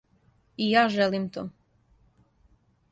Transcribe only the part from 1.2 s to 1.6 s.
то.